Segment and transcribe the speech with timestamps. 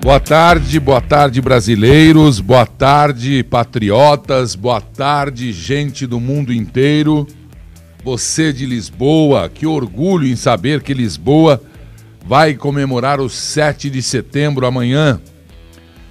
[0.00, 7.26] Boa tarde, boa tarde, brasileiros, boa tarde, patriotas, boa tarde, gente do mundo inteiro.
[8.04, 11.60] Você de Lisboa, que orgulho em saber que Lisboa
[12.24, 15.20] vai comemorar o 7 de setembro amanhã.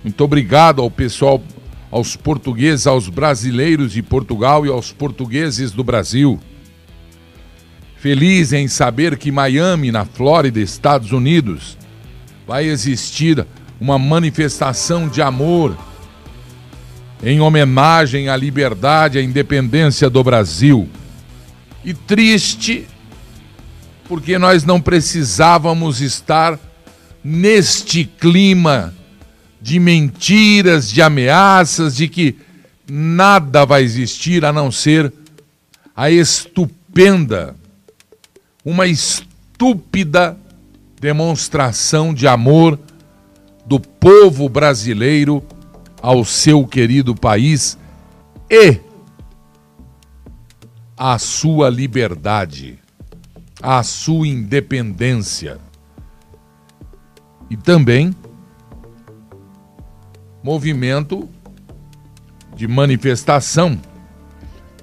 [0.04, 1.42] Muito obrigado ao pessoal,
[1.90, 6.38] aos portugueses, aos brasileiros de Portugal e aos portugueses do Brasil.
[7.96, 11.78] Feliz em saber que Miami, na Flórida, Estados Unidos,
[12.46, 13.46] vai existir
[13.80, 15.78] uma manifestação de amor
[17.24, 20.88] em homenagem à liberdade, à independência do Brasil.
[21.84, 22.88] E triste
[24.08, 26.58] porque nós não precisávamos estar
[27.24, 28.94] neste clima
[29.62, 32.36] de mentiras, de ameaças, de que
[32.90, 35.12] nada vai existir a não ser
[35.96, 37.56] a estupenda,
[38.64, 40.38] uma estúpida
[41.02, 42.80] demonstração de amor
[43.68, 45.44] do povo brasileiro
[46.02, 47.78] ao seu querido país
[48.50, 48.80] e
[50.96, 52.80] à sua liberdade,
[53.62, 55.60] à sua independência.
[57.50, 58.16] E também
[60.42, 61.28] movimento
[62.56, 63.80] de manifestação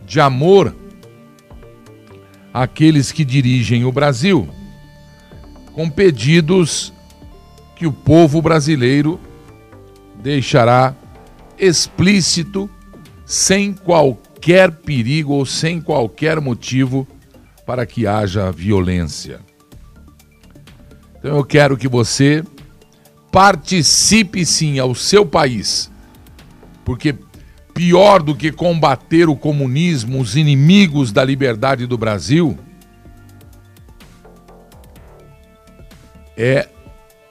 [0.06, 0.77] de amor
[2.53, 4.48] àqueles que dirigem o Brasil,
[5.73, 6.94] com pedidos
[7.77, 9.20] que o povo brasileiro
[10.22, 10.94] deixará
[11.58, 12.69] explícito,
[13.27, 17.06] sem qualquer perigo ou sem qualquer motivo
[17.67, 19.41] para que haja violência.
[21.19, 22.45] Então eu quero que você
[23.33, 25.91] participe sim ao seu país,
[26.84, 27.14] porque
[27.72, 32.56] pior do que combater o comunismo, os inimigos da liberdade do Brasil,
[36.36, 36.69] é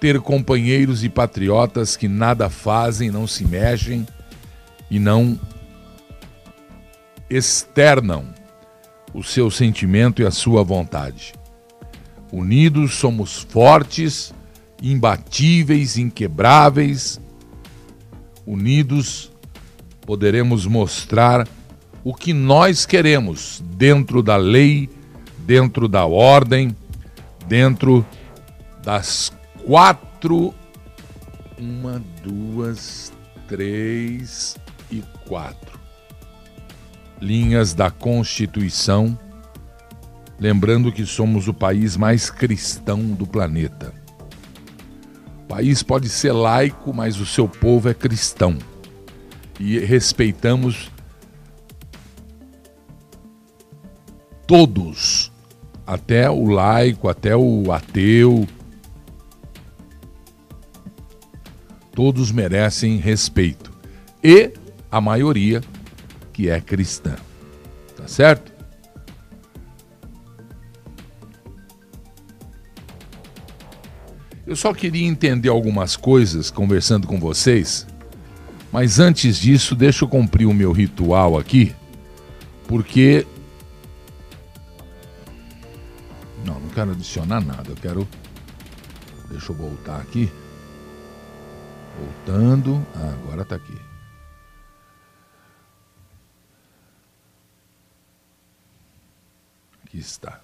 [0.03, 4.05] ter companheiros e patriotas que nada fazem, não se mexem
[4.91, 5.39] e não
[7.29, 8.25] externam
[9.13, 11.33] o seu sentimento e a sua vontade.
[12.33, 14.33] Unidos somos fortes,
[14.81, 17.17] imbatíveis, inquebráveis.
[18.45, 19.31] Unidos
[20.01, 21.47] poderemos mostrar
[22.03, 24.89] o que nós queremos dentro da lei,
[25.37, 26.75] dentro da ordem,
[27.47, 28.05] dentro
[28.83, 29.31] das
[29.65, 30.53] quatro.
[31.57, 33.13] Uma, duas,
[33.47, 34.57] três
[34.91, 35.79] e quatro.
[37.21, 39.17] Linhas da Constituição.
[40.39, 43.93] Lembrando que somos o país mais cristão do planeta.
[45.43, 48.57] O país pode ser laico, mas o seu povo é cristão.
[49.59, 50.91] E respeitamos
[54.47, 55.31] todos,
[55.85, 58.47] até o laico, até o ateu,
[61.93, 63.71] todos merecem respeito.
[64.23, 64.51] E
[64.91, 65.61] a maioria
[66.31, 67.15] que é cristã.
[67.95, 68.51] Tá certo?
[74.45, 77.87] Eu só queria entender algumas coisas conversando com vocês,
[78.71, 81.73] mas antes disso, deixa eu cumprir o meu ritual aqui,
[82.67, 83.25] porque.
[86.45, 88.07] Não, não quero adicionar nada, eu quero.
[89.29, 90.29] Deixa eu voltar aqui.
[92.25, 92.85] Voltando.
[92.95, 93.77] Ah, agora está aqui.
[99.85, 100.39] Aqui está.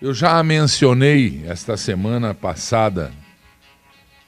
[0.00, 3.12] Eu já mencionei esta semana passada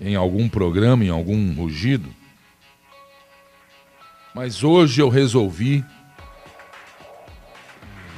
[0.00, 2.14] em algum programa, em algum rugido,
[4.32, 5.84] mas hoje eu resolvi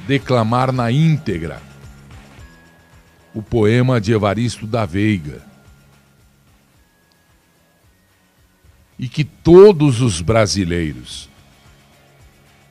[0.05, 1.59] declamar na íntegra
[3.33, 5.56] o poema de Evaristo da Veiga.
[8.99, 11.29] E que todos os brasileiros,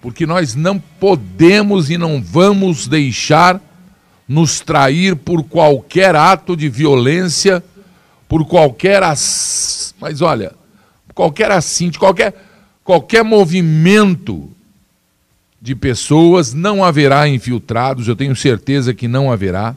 [0.01, 3.61] porque nós não podemos e não vamos deixar
[4.29, 7.63] nos trair por qualquer ato de violência,
[8.29, 9.03] por qualquer
[10.01, 10.53] mas olha,
[11.15, 12.35] qualquer assim, de qualquer
[12.83, 14.49] qualquer movimento
[15.61, 19.75] de pessoas, não haverá infiltrados, eu tenho certeza que não haverá.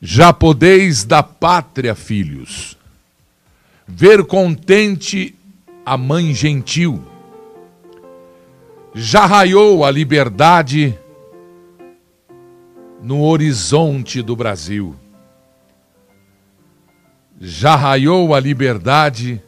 [0.00, 2.78] Já podeis da pátria, filhos,
[3.86, 5.34] ver contente
[5.84, 7.04] a mãe gentil.
[8.94, 10.96] Já raiou a liberdade
[13.02, 14.94] no horizonte do Brasil.
[17.40, 19.42] Já raiou a liberdade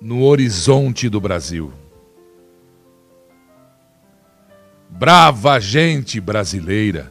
[0.00, 1.72] no horizonte do Brasil.
[4.96, 7.10] Brava gente brasileira,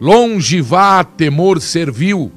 [0.00, 2.30] longe vá temor servil,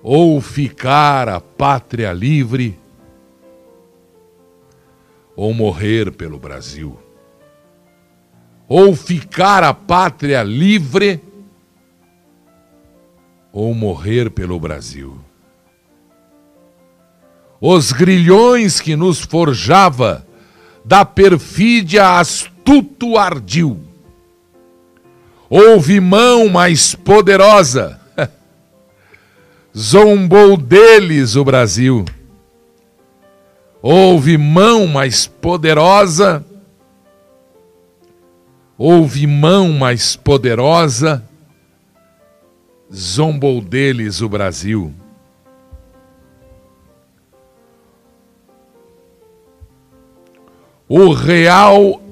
[0.00, 2.78] ou ficar a pátria livre,
[5.34, 6.96] ou morrer pelo Brasil.
[8.68, 11.20] Ou ficar a pátria livre,
[13.52, 15.18] ou morrer pelo Brasil.
[17.60, 20.27] Os grilhões que nos forjava
[20.88, 23.78] da perfídia astuto ardil.
[25.50, 28.00] Houve mão mais poderosa,
[29.76, 32.06] zombou deles o Brasil.
[33.82, 36.42] Houve mão mais poderosa,
[38.78, 41.22] houve mão mais poderosa,
[42.90, 44.94] zombou deles o Brasil.
[50.88, 52.02] O real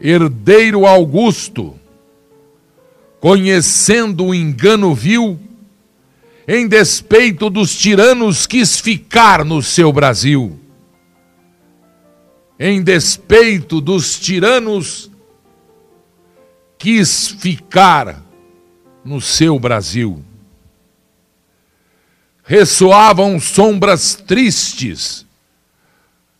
[0.00, 1.78] herdeiro Augusto,
[3.20, 5.38] conhecendo o engano vil,
[6.46, 10.58] em despeito dos tiranos, quis ficar no seu Brasil.
[12.58, 15.10] Em despeito dos tiranos,
[16.76, 18.22] quis ficar
[19.04, 20.22] no seu Brasil.
[22.42, 25.23] Ressoavam sombras tristes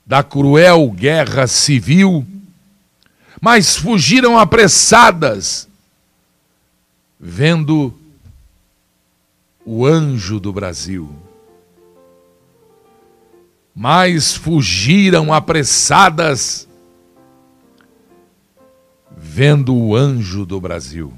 [0.06, 2.26] da cruel guerra civil,
[3.40, 5.68] mas fugiram apressadas,
[7.18, 7.94] vendo
[9.64, 11.10] o anjo do Brasil.
[13.74, 16.68] Mas fugiram apressadas,
[19.16, 21.12] vendo o anjo do Brasil.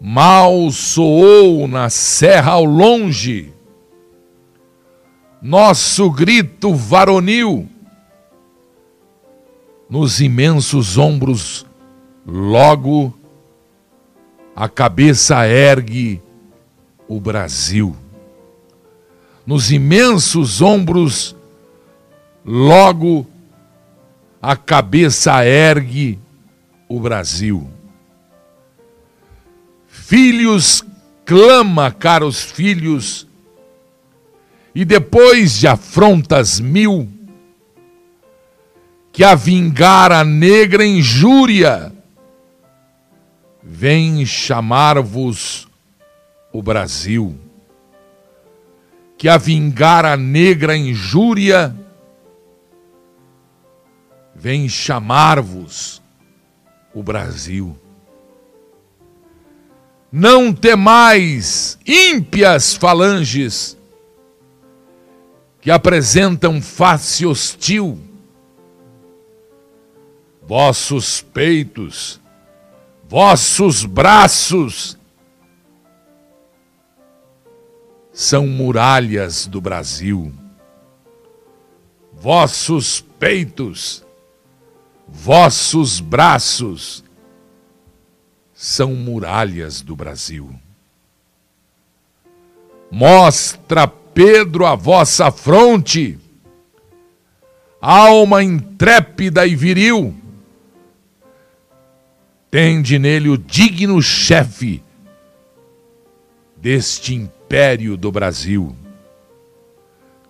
[0.00, 3.52] Mal soou na serra ao longe
[5.42, 7.68] nosso grito varonil.
[9.90, 11.66] Nos imensos ombros,
[12.24, 13.12] logo
[14.54, 16.22] a cabeça ergue
[17.08, 17.96] o Brasil.
[19.44, 21.34] Nos imensos ombros,
[22.44, 23.26] logo
[24.40, 26.18] a cabeça ergue
[26.88, 27.68] o Brasil.
[29.88, 30.84] Filhos,
[31.24, 33.26] clama, caros filhos,
[34.74, 37.08] e depois de afrontas mil,
[39.12, 41.92] que a vingar a negra injúria,
[43.62, 45.68] vem chamar-vos
[46.52, 47.38] o Brasil,
[49.18, 51.74] que a vingar a negra injúria,
[54.34, 56.02] vem chamar-vos
[56.94, 57.76] o Brasil.
[60.10, 63.78] Não temais ímpias falanges
[65.62, 67.98] que apresentam face hostil.
[70.42, 72.20] Vossos peitos,
[73.08, 74.98] vossos braços
[78.12, 80.34] são muralhas do Brasil.
[82.12, 84.04] Vossos peitos,
[85.06, 87.04] vossos braços
[88.52, 90.52] são muralhas do Brasil.
[92.90, 96.18] Mostra, Pedro, a vossa fronte,
[97.80, 100.14] alma intrépida e viril.
[102.50, 104.82] Tende nele o digno chefe
[106.56, 108.76] deste império do Brasil.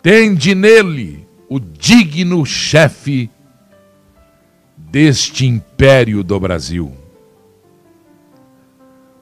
[0.01, 3.29] Tende nele o digno chefe
[4.77, 6.97] deste império do Brasil.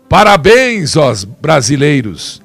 [0.08, 2.42] Parabéns, ó brasileiros,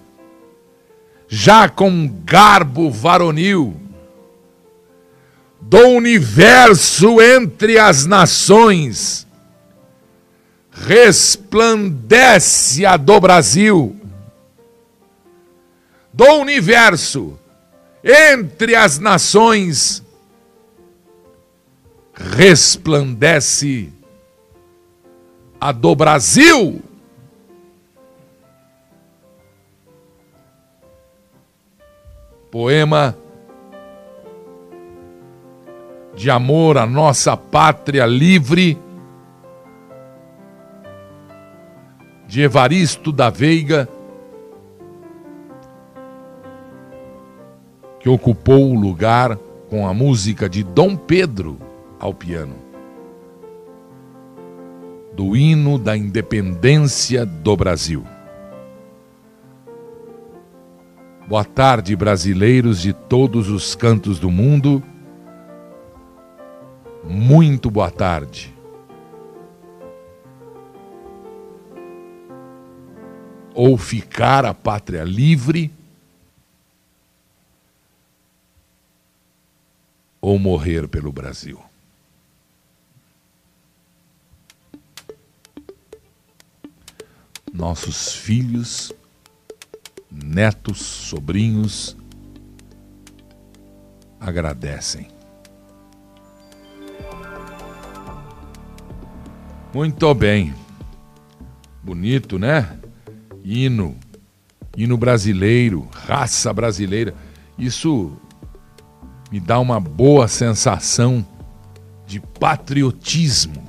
[1.36, 3.76] já com garbo varonil,
[5.60, 9.28] do universo entre as nações,
[10.72, 11.26] resplandece
[12.86, 14.00] a do Brasil,
[16.14, 17.38] do universo
[18.02, 20.02] entre as nações,
[22.14, 23.92] resplandece
[25.60, 26.82] a do Brasil.
[32.56, 33.14] Poema
[36.16, 38.78] de amor à nossa pátria livre,
[42.26, 43.90] de Evaristo da Veiga,
[48.00, 49.38] que ocupou o lugar
[49.70, 51.60] com a música de Dom Pedro
[52.00, 52.56] ao piano,
[55.14, 58.15] do hino da independência do Brasil.
[61.28, 64.84] Boa tarde, brasileiros de todos os cantos do mundo.
[67.04, 68.54] Muito boa tarde.
[73.56, 75.72] Ou ficar a pátria livre,
[80.22, 81.60] ou morrer pelo Brasil.
[87.52, 88.94] Nossos filhos,
[90.24, 91.98] netos, sobrinhos
[94.20, 95.08] agradecem.
[99.74, 100.54] Muito bem.
[101.84, 102.80] Bonito, né?
[103.44, 103.98] Hino.
[104.76, 107.14] Hino brasileiro, raça brasileira.
[107.58, 108.18] Isso
[109.32, 111.26] me dá uma boa sensação
[112.08, 113.64] de patriotismo.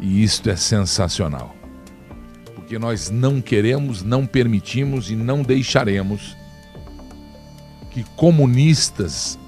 [0.00, 1.53] E isto é sensacional.
[2.64, 6.34] Porque nós não queremos, não permitimos e não deixaremos
[7.90, 9.38] que comunistas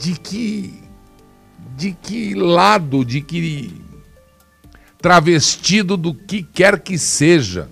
[0.00, 0.82] de que
[1.76, 3.70] de que lado, de que
[4.96, 7.68] travestido do que quer que seja,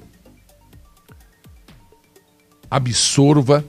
[2.71, 3.65] absorva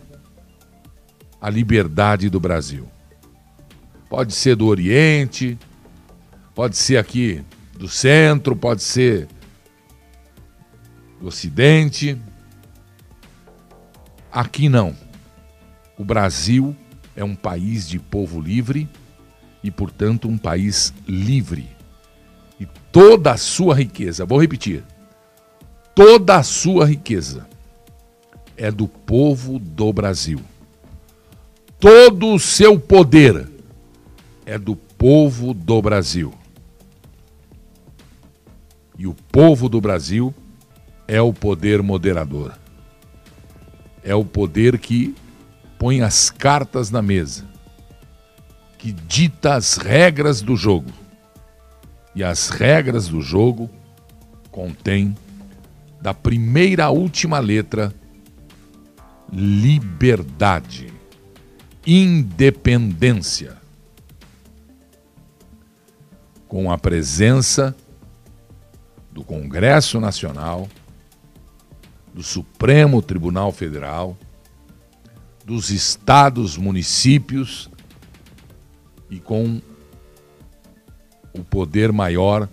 [1.39, 2.85] a liberdade do Brasil.
[4.09, 5.57] Pode ser do Oriente,
[6.53, 7.41] pode ser aqui
[7.77, 9.29] do centro, pode ser
[11.23, 12.17] do Ocidente.
[14.29, 14.93] Aqui não.
[15.97, 16.75] O Brasil
[17.15, 18.89] é um país de povo livre
[19.63, 21.69] e, portanto, um país livre.
[22.59, 24.83] E toda a sua riqueza, vou repetir,
[25.95, 27.47] toda a sua riqueza
[28.57, 30.41] é do povo do Brasil.
[31.79, 33.49] Todo o seu poder
[34.45, 36.33] é do povo do Brasil.
[38.97, 40.33] E o povo do Brasil
[41.07, 42.53] é o poder moderador.
[44.03, 45.15] É o poder que
[45.77, 47.53] põe as cartas na mesa
[48.83, 50.91] que dita as regras do jogo.
[52.13, 53.69] E as regras do jogo
[54.51, 55.15] contêm
[56.01, 57.95] da primeira à última letra
[59.31, 60.93] liberdade,
[61.87, 63.55] independência.
[66.45, 67.73] Com a presença
[69.13, 70.67] do Congresso Nacional,
[72.13, 74.17] do Supremo Tribunal Federal,
[75.45, 77.69] dos estados, municípios
[79.09, 79.61] e com
[81.33, 82.47] o poder maior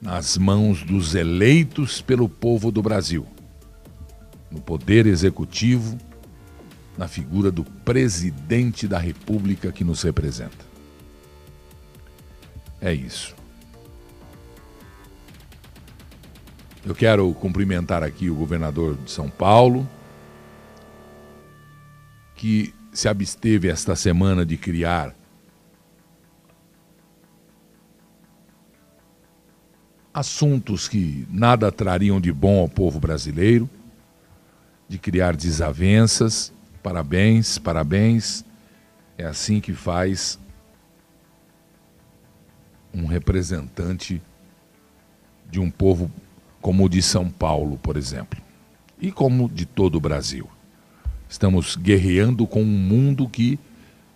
[0.00, 3.26] nas mãos dos eleitos pelo povo do Brasil,
[4.50, 5.98] no poder executivo,
[6.96, 10.64] na figura do presidente da República que nos representa.
[12.80, 13.34] É isso.
[16.86, 19.88] Eu quero cumprimentar aqui o governador de São Paulo,
[22.36, 25.12] que se absteve esta semana de criar
[30.14, 33.68] assuntos que nada trariam de bom ao povo brasileiro,
[34.88, 36.52] de criar desavenças.
[36.84, 38.44] Parabéns, parabéns.
[39.18, 40.38] É assim que faz
[42.94, 44.22] um representante
[45.50, 46.08] de um povo
[46.66, 48.42] como o de São Paulo, por exemplo,
[49.00, 50.48] e como de todo o Brasil.
[51.28, 53.56] Estamos guerreando com um mundo que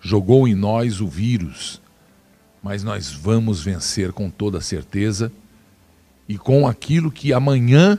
[0.01, 1.81] jogou em nós o vírus,
[2.61, 5.31] mas nós vamos vencer com toda certeza
[6.29, 7.97] e com aquilo que amanhã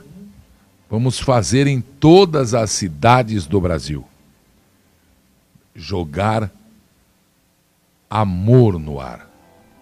[0.90, 4.04] vamos fazer em todas as cidades do Brasil.
[5.74, 6.52] Jogar
[8.10, 9.26] amor no ar.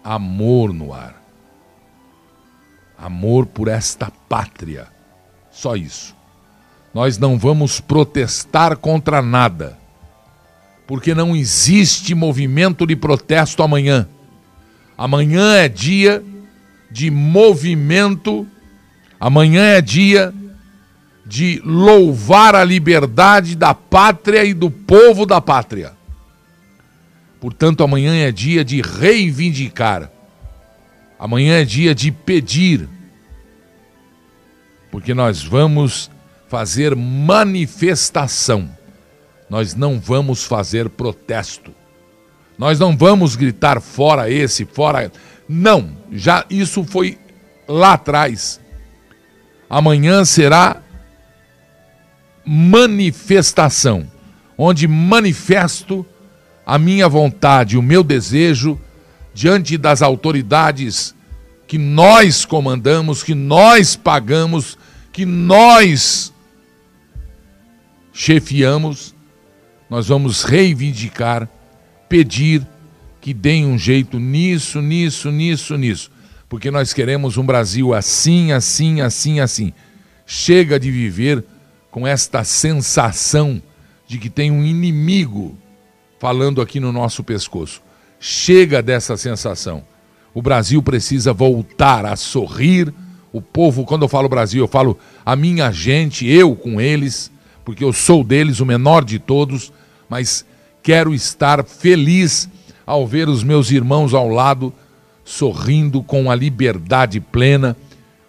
[0.04, 1.19] Amor no ar.
[3.00, 4.86] Amor por esta pátria.
[5.50, 6.14] Só isso.
[6.92, 9.78] Nós não vamos protestar contra nada,
[10.86, 14.06] porque não existe movimento de protesto amanhã.
[14.98, 16.22] Amanhã é dia
[16.90, 18.46] de movimento,
[19.18, 20.34] amanhã é dia
[21.24, 25.92] de louvar a liberdade da pátria e do povo da pátria.
[27.40, 30.10] Portanto, amanhã é dia de reivindicar,
[31.20, 32.88] amanhã é dia de pedir,
[34.90, 36.10] porque nós vamos
[36.48, 38.70] fazer manifestação.
[39.50, 41.74] Nós não vamos fazer protesto.
[42.56, 45.12] Nós não vamos gritar fora esse, fora.
[45.46, 47.18] Não, já isso foi
[47.68, 48.58] lá atrás.
[49.68, 50.82] Amanhã será
[52.44, 54.10] manifestação,
[54.56, 56.04] onde manifesto
[56.64, 58.80] a minha vontade, o meu desejo
[59.32, 61.14] diante das autoridades
[61.66, 64.76] que nós comandamos, que nós pagamos,
[65.12, 66.32] que nós
[68.12, 69.14] chefiamos,
[69.88, 71.48] nós vamos reivindicar,
[72.08, 72.66] pedir
[73.20, 76.10] que deem um jeito nisso, nisso, nisso, nisso.
[76.48, 79.72] Porque nós queremos um Brasil assim, assim, assim, assim.
[80.26, 81.44] Chega de viver
[81.90, 83.62] com esta sensação
[84.06, 85.56] de que tem um inimigo
[86.18, 87.80] falando aqui no nosso pescoço.
[88.22, 89.82] Chega dessa sensação.
[90.34, 92.92] O Brasil precisa voltar a sorrir.
[93.32, 97.32] O povo, quando eu falo Brasil, eu falo a minha gente, eu com eles,
[97.64, 99.72] porque eu sou deles, o menor de todos,
[100.08, 100.44] mas
[100.82, 102.48] quero estar feliz
[102.84, 104.74] ao ver os meus irmãos ao lado
[105.24, 107.76] sorrindo com a liberdade plena,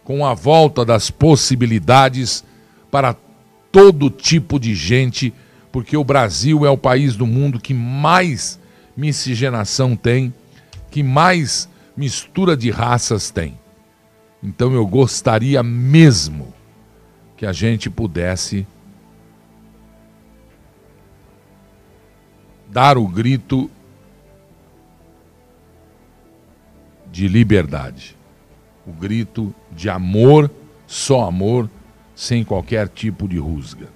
[0.04, 2.46] com a volta das possibilidades
[2.90, 3.16] para
[3.72, 5.34] todo tipo de gente,
[5.72, 8.60] porque o Brasil é o país do mundo que mais
[8.96, 10.34] miscigenação tem,
[10.90, 13.60] que mais mistura de raças tem.
[14.44, 16.54] Então eu gostaria mesmo
[17.38, 18.66] que a gente pudesse
[22.70, 23.70] dar o grito
[27.12, 28.18] de liberdade,
[28.88, 30.50] o grito de amor,
[30.88, 31.70] só amor,
[32.16, 33.90] sem qualquer tipo de rusga.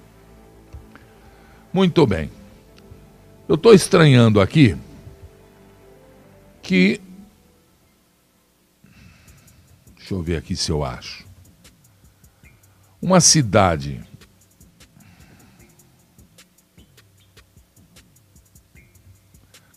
[1.71, 2.29] Muito bem.
[3.47, 4.75] Eu estou estranhando aqui
[6.65, 6.99] que.
[9.97, 11.25] Deixa eu ver aqui se eu acho.
[13.01, 14.01] Uma cidade.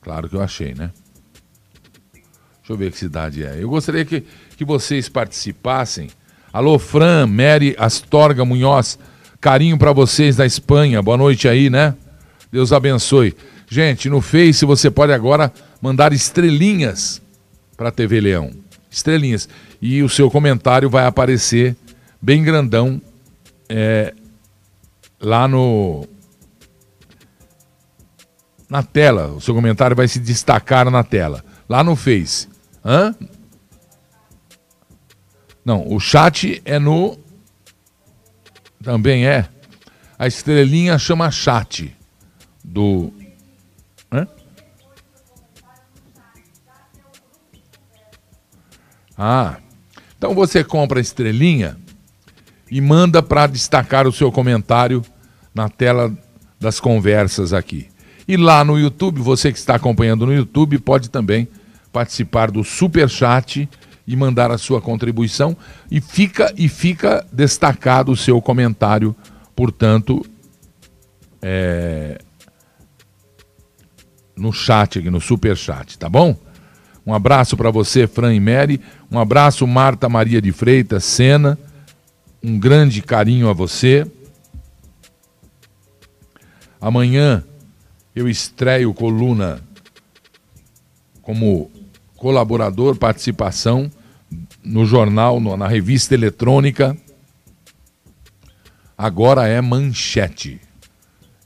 [0.00, 0.90] Claro que eu achei, né?
[2.12, 3.62] Deixa eu ver que cidade é.
[3.62, 4.25] Eu gostaria que,
[4.57, 6.11] que vocês participassem.
[6.52, 8.99] Alô, Fran, Mary Astorga Munhoz,
[9.40, 11.02] carinho para vocês da Espanha.
[11.02, 11.95] Boa noite aí, né?
[12.50, 13.37] Deus abençoe.
[13.69, 17.21] Gente, no Face você pode agora mandar estrelinhas
[17.77, 18.51] para a TV Leão.
[18.91, 19.49] Estrelinhas.
[19.81, 21.77] E o seu comentário vai aparecer
[22.21, 23.01] bem grandão
[23.69, 24.15] é,
[25.21, 26.07] lá no.
[28.69, 29.29] Na tela.
[29.29, 31.45] O seu comentário vai se destacar na tela.
[31.69, 32.49] Lá no Face.
[32.85, 33.15] Hã?
[35.62, 37.19] Não, o chat é no.
[38.83, 39.47] Também é.
[40.19, 41.95] A estrelinha chama chat
[42.64, 43.12] do.
[49.18, 49.57] Ah,
[50.16, 51.76] então você compra a estrelinha
[52.70, 55.02] e manda para destacar o seu comentário
[55.52, 56.16] na tela
[56.61, 57.88] das conversas aqui.
[58.26, 61.48] E lá no YouTube, você que está acompanhando no YouTube, pode também
[61.92, 63.68] participar do super chat
[64.07, 65.57] e mandar a sua contribuição
[65.90, 69.16] e fica e fica destacado o seu comentário,
[69.57, 70.24] portanto,
[71.42, 72.18] é,
[74.37, 76.37] no chat aqui, no super chat, tá bom?
[77.09, 78.79] Um abraço para você, Fran e Mary.
[79.11, 81.59] Um abraço, Marta Maria de Freitas, Sena.
[82.42, 84.07] Um grande carinho a você.
[86.79, 87.42] Amanhã
[88.14, 89.62] eu estreio coluna
[91.23, 91.71] como
[92.14, 93.90] colaborador, participação
[94.62, 96.94] no jornal, no, na revista eletrônica.
[98.99, 100.61] Agora é Manchete.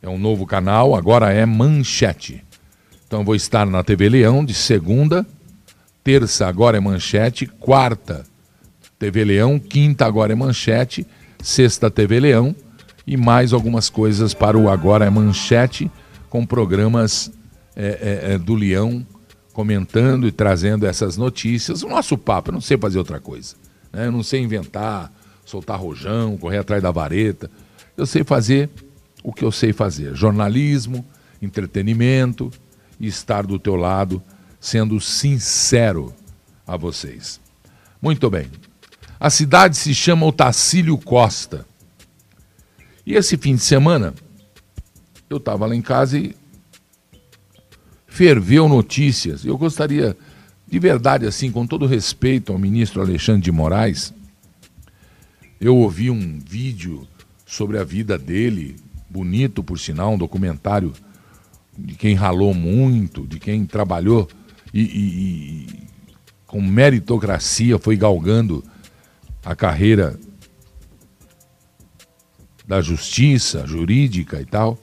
[0.02, 2.42] É um novo canal, agora é Manchete.
[3.06, 5.24] Então vou estar na TV Leão de segunda,
[6.02, 8.24] terça agora é Manchete, quarta
[8.98, 11.06] TV Leão, quinta agora é Manchete,
[11.42, 12.54] sexta TV Leão
[13.06, 15.90] e mais algumas coisas para o Agora é Manchete
[16.30, 17.30] com programas
[17.74, 19.04] é, é, é do Leão
[19.52, 21.82] comentando e trazendo essas notícias.
[21.82, 23.54] O nosso papo, eu não sei fazer outra coisa.
[23.92, 24.06] Né?
[24.06, 25.12] Eu não sei inventar,
[25.44, 27.50] soltar rojão, correr atrás da vareta.
[27.96, 28.70] Eu sei fazer
[29.22, 31.04] o que eu sei fazer: jornalismo,
[31.40, 32.50] entretenimento
[32.98, 34.22] e estar do teu lado,
[34.62, 36.14] sendo sincero
[36.64, 37.40] a vocês.
[38.00, 38.46] Muito bem.
[39.18, 41.66] A cidade se chama Otacílio Costa.
[43.04, 44.14] E esse fim de semana,
[45.28, 46.36] eu estava lá em casa e
[48.06, 49.44] ferveu notícias.
[49.44, 50.16] Eu gostaria,
[50.68, 54.14] de verdade, assim, com todo respeito ao ministro Alexandre de Moraes,
[55.60, 57.06] eu ouvi um vídeo
[57.44, 58.76] sobre a vida dele,
[59.10, 60.92] bonito por sinal, um documentário
[61.76, 64.28] de quem ralou muito, de quem trabalhou
[64.72, 65.88] e, e, e
[66.46, 68.64] com meritocracia foi galgando
[69.44, 70.18] a carreira
[72.66, 74.78] da justiça jurídica e tal.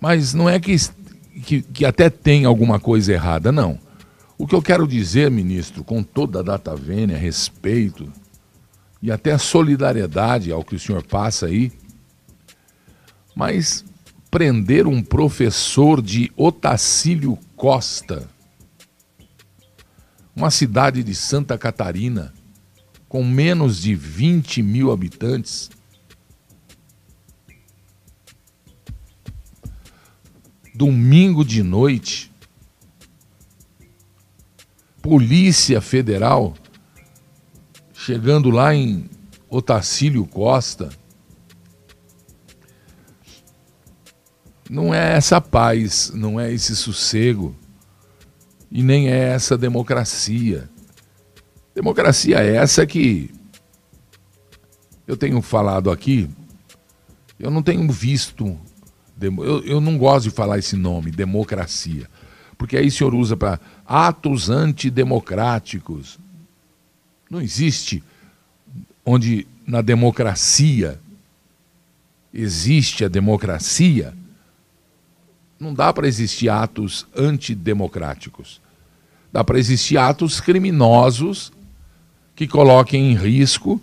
[0.00, 0.76] Mas não é que,
[1.44, 3.78] que, que até tem alguma coisa errada, não.
[4.38, 8.12] O que eu quero dizer, ministro, com toda a data vênia, respeito
[9.02, 11.72] e até solidariedade ao que o senhor passa aí,
[13.34, 13.84] mas
[14.30, 18.28] prender um professor de Otacílio Costa,
[20.34, 22.32] uma cidade de Santa Catarina,
[23.08, 25.70] com menos de 20 mil habitantes,
[30.74, 32.30] domingo de noite,
[35.00, 36.54] Polícia Federal
[38.06, 39.10] chegando lá em
[39.50, 40.90] Otacílio Costa.
[44.68, 47.54] Não é essa paz, não é esse sossego
[48.70, 50.68] e nem é essa democracia.
[51.74, 53.30] Democracia é essa que
[55.06, 56.28] eu tenho falado aqui,
[57.38, 58.58] eu não tenho visto,
[59.20, 62.08] eu, eu não gosto de falar esse nome, democracia,
[62.58, 66.18] porque aí o senhor usa para atos antidemocráticos.
[67.30, 68.02] Não existe
[69.04, 70.98] onde na democracia
[72.32, 74.14] existe a democracia,
[75.58, 78.60] não dá para existir atos antidemocráticos.
[79.32, 81.52] Dá para existir atos criminosos
[82.34, 83.80] que coloquem em risco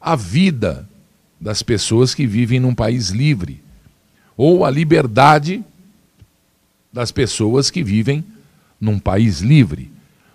[0.00, 0.88] a vida
[1.40, 3.62] das pessoas que vivem num país livre
[4.36, 5.62] ou a liberdade
[6.92, 8.24] das pessoas que vivem
[8.80, 9.90] num país livre.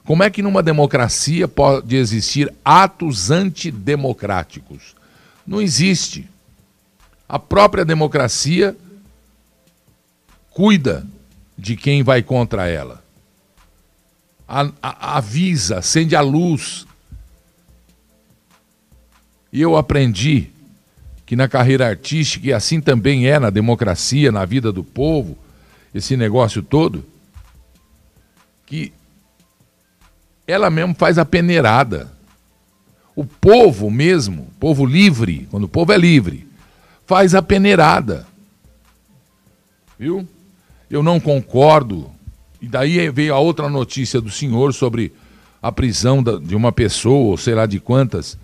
[0.06, 4.96] Como é que numa democracia pode existir atos antidemocráticos?
[5.46, 6.28] Não existe.
[7.28, 8.76] A própria democracia
[10.52, 11.06] cuida
[11.58, 13.04] de quem vai contra ela.
[14.48, 16.88] A, a, avisa, acende a luz.
[19.52, 20.50] E eu aprendi
[21.26, 25.38] que na carreira artística, e assim também é na democracia, na vida do povo,
[25.94, 27.06] esse negócio todo,
[28.66, 28.92] que
[30.48, 32.12] ela mesmo faz a peneirada.
[33.16, 36.48] O povo mesmo, povo livre, quando o povo é livre,
[37.06, 38.26] faz a peneirada.
[39.98, 40.28] Viu?
[40.90, 42.10] Eu não concordo.
[42.62, 45.14] E daí veio a outra notícia do senhor sobre
[45.62, 48.38] a prisão de uma pessoa, ou sei lá de quantas,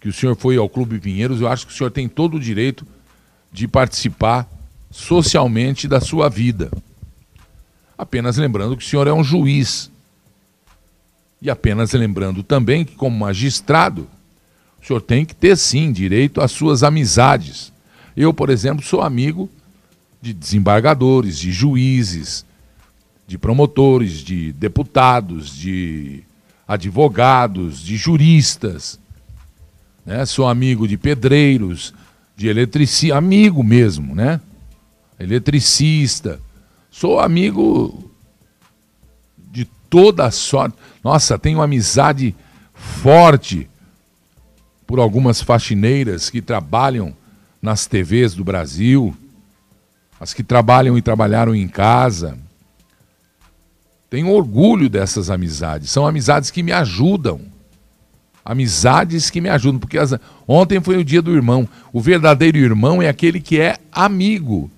[0.00, 1.40] que o senhor foi ao Clube Pinheiros.
[1.40, 2.86] Eu acho que o senhor tem todo o direito
[3.52, 4.48] de participar
[4.90, 6.70] socialmente da sua vida.
[7.96, 9.90] Apenas lembrando que o senhor é um juiz.
[11.40, 14.08] E apenas lembrando também que, como magistrado,
[14.82, 17.72] o senhor tem que ter sim direito às suas amizades.
[18.16, 19.50] Eu, por exemplo, sou amigo
[20.20, 22.44] de desembargadores, de juízes,
[23.26, 26.22] de promotores, de deputados, de
[26.66, 28.98] advogados, de juristas.
[30.04, 30.24] Né?
[30.24, 31.92] Sou amigo de pedreiros,
[32.36, 34.40] de eletricistas, amigo mesmo, né?
[35.18, 36.40] Eletricista.
[36.90, 38.10] Sou amigo
[39.50, 40.76] de toda a sorte.
[41.02, 42.34] Nossa, tenho amizade
[42.74, 43.68] forte
[44.86, 47.14] por algumas faxineiras que trabalham
[47.60, 49.16] nas TVs do Brasil
[50.18, 52.38] as que trabalham e trabalharam em casa.
[54.08, 55.90] Tenho orgulho dessas amizades.
[55.90, 57.40] São amizades que me ajudam.
[58.44, 59.78] Amizades que me ajudam.
[59.78, 60.14] Porque as...
[60.46, 61.68] ontem foi o dia do irmão.
[61.92, 64.70] O verdadeiro irmão é aquele que é amigo.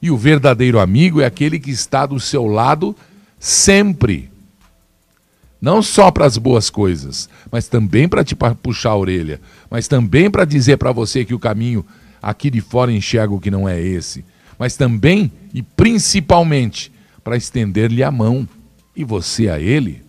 [0.00, 2.94] E o verdadeiro amigo é aquele que está do seu lado
[3.38, 4.30] sempre.
[5.60, 10.28] Não só para as boas coisas, mas também para te puxar a orelha, mas também
[10.28, 11.86] para dizer para você que o caminho
[12.20, 14.24] aqui de fora enxerga o que não é esse
[14.62, 16.92] mas também e principalmente
[17.24, 18.48] para estender-lhe a mão
[18.94, 20.04] e você a ele.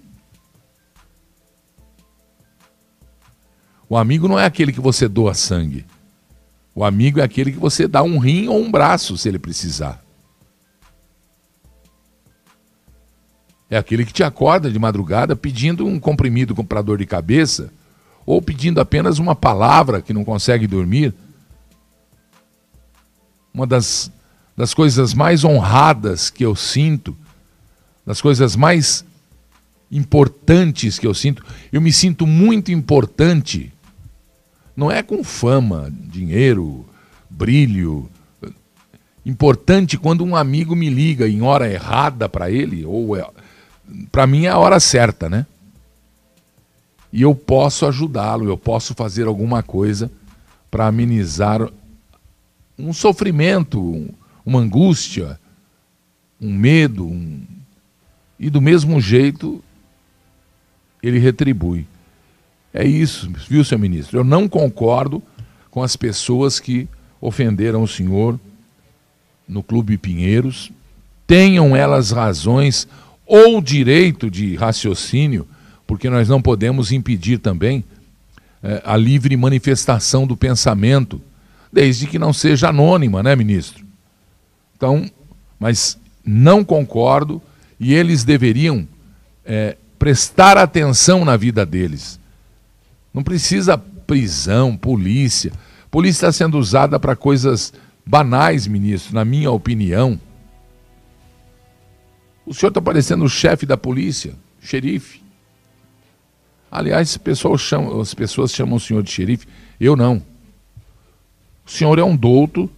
[3.89, 5.83] O amigo não é aquele que você doa sangue.
[6.75, 10.03] O amigo é aquele que você dá um rim ou um braço se ele precisar.
[13.71, 17.73] É aquele que te acorda de madrugada pedindo um comprimido para dor de cabeça
[18.23, 21.11] ou pedindo apenas uma palavra que não consegue dormir.
[23.51, 24.11] Uma das
[24.55, 27.15] das coisas mais honradas que eu sinto,
[28.05, 29.03] das coisas mais
[29.91, 31.43] importantes que eu sinto.
[31.71, 33.71] Eu me sinto muito importante.
[34.75, 36.85] Não é com fama, dinheiro,
[37.29, 38.09] brilho.
[39.25, 43.25] Importante quando um amigo me liga em hora errada para ele, ou é,
[44.11, 45.45] para mim é a hora certa, né?
[47.11, 50.11] E eu posso ajudá-lo, eu posso fazer alguma coisa
[50.69, 51.69] para amenizar
[52.77, 54.09] um sofrimento,
[54.45, 55.39] uma angústia,
[56.39, 57.41] um medo, um...
[58.39, 59.63] e do mesmo jeito
[61.01, 61.85] ele retribui.
[62.73, 64.19] É isso, viu, seu ministro?
[64.19, 65.21] Eu não concordo
[65.69, 66.87] com as pessoas que
[67.19, 68.39] ofenderam o senhor
[69.47, 70.71] no Clube Pinheiros,
[71.27, 72.87] tenham elas razões
[73.25, 75.47] ou direito de raciocínio,
[75.85, 77.83] porque nós não podemos impedir também
[78.61, 81.21] é, a livre manifestação do pensamento,
[81.71, 83.85] desde que não seja anônima, né, ministro?
[84.83, 85.09] Então,
[85.57, 87.41] mas não concordo
[87.79, 88.85] e eles deveriam
[89.45, 92.19] é, prestar atenção na vida deles.
[93.13, 95.53] Não precisa prisão, polícia.
[95.89, 97.71] Polícia está sendo usada para coisas
[98.05, 100.19] banais, ministro, na minha opinião.
[102.45, 105.23] O senhor está parecendo o chefe da polícia, xerife.
[106.69, 109.47] Aliás, pessoal chama, as pessoas chamam o senhor de xerife,
[109.79, 110.21] eu não.
[111.65, 112.69] O senhor é um douto,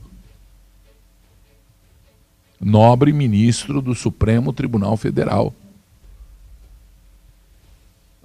[2.65, 5.53] nobre ministro do Supremo Tribunal Federal.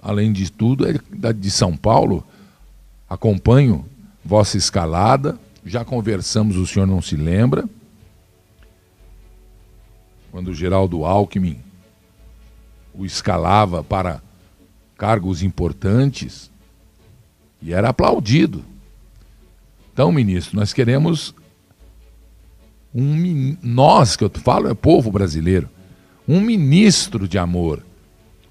[0.01, 2.25] Além de tudo, é de São Paulo.
[3.07, 3.85] Acompanho
[4.25, 7.69] vossa escalada, já conversamos, o senhor não se lembra.
[10.31, 11.59] Quando o Geraldo Alckmin
[12.95, 14.23] o escalava para
[14.97, 16.49] cargos importantes
[17.61, 18.65] e era aplaudido.
[19.93, 21.35] Então, ministro, nós queremos
[22.93, 25.69] um nós que eu falo é povo brasileiro,
[26.27, 27.83] um ministro de amor,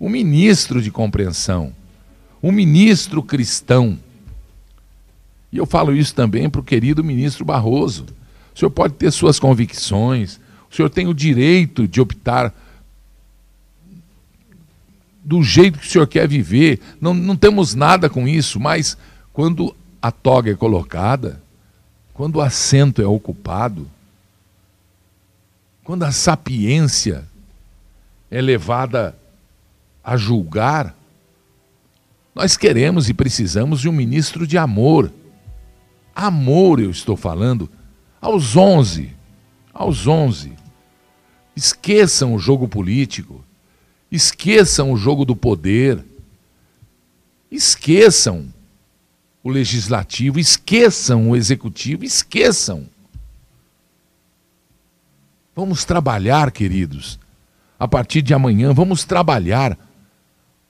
[0.00, 1.72] um ministro de compreensão,
[2.42, 3.98] um ministro cristão.
[5.53, 8.07] E eu falo isso também para o querido ministro Barroso.
[8.55, 12.55] O senhor pode ter suas convicções, o senhor tem o direito de optar
[15.22, 16.81] do jeito que o senhor quer viver.
[17.00, 18.96] Não, não temos nada com isso, mas
[19.33, 21.42] quando a toga é colocada,
[22.14, 23.87] quando o assento é ocupado,
[25.90, 27.29] quando a sapiência
[28.31, 29.18] é levada
[30.05, 30.96] a julgar,
[32.33, 35.12] nós queremos e precisamos de um ministro de amor.
[36.14, 37.68] Amor, eu estou falando,
[38.20, 39.12] aos onze,
[39.74, 40.53] aos onze.
[41.57, 43.44] Esqueçam o jogo político,
[44.12, 46.05] esqueçam o jogo do poder,
[47.50, 48.46] esqueçam
[49.42, 52.87] o legislativo, esqueçam o executivo, esqueçam.
[55.54, 57.18] Vamos trabalhar, queridos.
[57.78, 59.76] A partir de amanhã, vamos trabalhar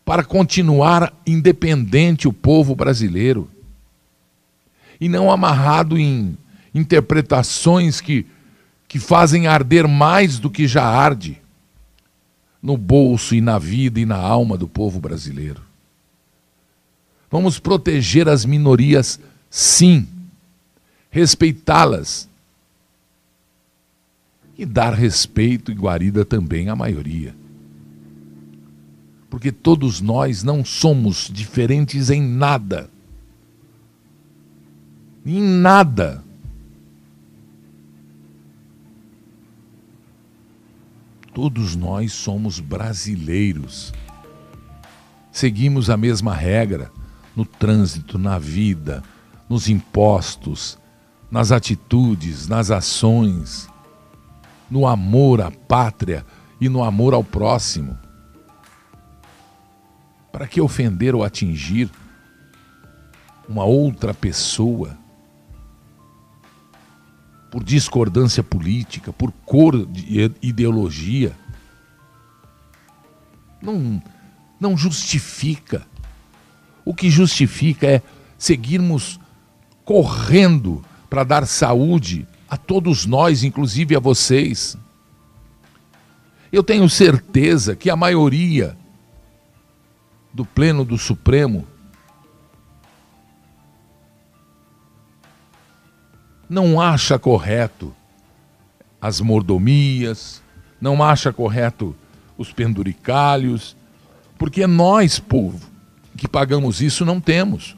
[0.05, 3.51] para continuar independente o povo brasileiro
[5.01, 6.37] e não amarrado em
[6.75, 8.27] interpretações que,
[8.87, 11.41] que fazem arder mais do que já arde
[12.63, 15.63] no bolso e na vida e na alma do povo brasileiro.
[17.31, 20.07] Vamos proteger as minorias, sim,
[21.11, 22.30] respeitá-las
[24.61, 27.35] e dar respeito e guarida também à maioria.
[29.31, 32.91] Porque todos nós não somos diferentes em nada.
[35.25, 36.23] Em nada.
[41.33, 43.95] Todos nós somos brasileiros.
[45.33, 46.93] Seguimos a mesma regra
[47.35, 49.03] no trânsito, na vida,
[49.49, 50.79] nos impostos,
[51.31, 53.71] nas atitudes, nas ações,
[54.71, 56.25] no amor à pátria
[56.61, 57.99] e no amor ao próximo.
[60.31, 61.91] Para que ofender ou atingir
[63.49, 64.97] uma outra pessoa
[67.51, 71.37] por discordância política, por cor de ideologia?
[73.61, 74.01] Não,
[74.61, 75.85] não justifica
[76.85, 78.03] o que justifica é
[78.39, 79.21] seguirmos
[79.85, 84.77] correndo para dar saúde a todos nós, inclusive a vocês.
[86.51, 88.77] Eu tenho certeza que a maioria
[90.35, 91.65] do Pleno do Supremo
[96.49, 97.95] não acha correto
[99.01, 100.43] as mordomias,
[100.81, 101.95] não acha correto
[102.37, 103.77] os penduricalhos,
[104.37, 105.65] porque nós, povo,
[106.17, 107.77] que pagamos isso não temos.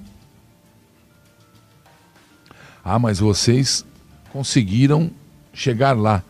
[2.83, 3.85] Ah, mas vocês
[4.33, 5.11] conseguiram
[5.53, 6.23] chegar lá.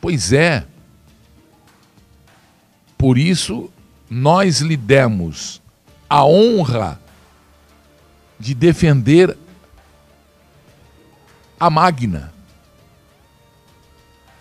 [0.00, 0.66] Pois é.
[2.98, 3.70] Por isso,
[4.10, 5.62] nós lhe demos
[6.08, 7.00] a honra
[8.38, 9.36] de defender
[11.58, 12.32] a Magna,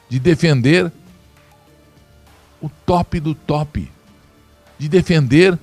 [0.09, 0.91] de defender
[2.61, 3.89] o top do top,
[4.77, 5.57] de defender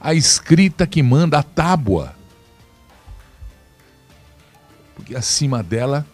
[0.00, 2.14] a escrita que manda a tábua.
[4.94, 6.06] Porque acima dela,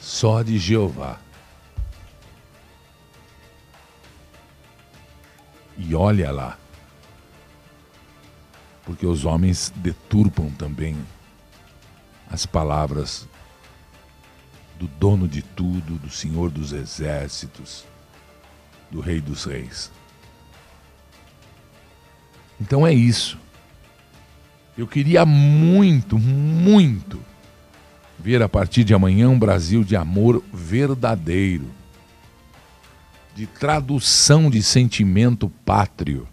[0.00, 1.20] só de Jeová.
[5.76, 6.58] E olha lá,
[8.84, 10.96] porque os homens deturpam também
[12.28, 13.28] as palavras
[14.78, 17.84] do dono de tudo, do Senhor dos exércitos,
[18.90, 19.90] do Rei dos Reis.
[22.60, 23.38] Então é isso.
[24.76, 27.29] Eu queria muito, muito
[28.22, 31.64] ver a partir de amanhã um Brasil de amor verdadeiro,
[33.34, 36.28] de tradução de sentimento pátrio,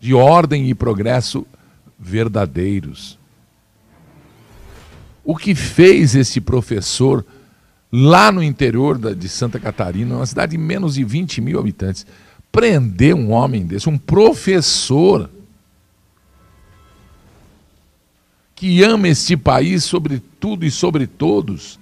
[0.00, 1.46] de ordem e progresso
[1.98, 3.18] verdadeiros.
[5.22, 7.24] O que fez esse professor
[7.92, 12.06] lá no interior de Santa Catarina, uma cidade de menos de 20 mil habitantes,
[12.50, 15.28] prender um homem desse, um professor
[18.58, 21.78] que ama este país sobre tudo e sobre todos,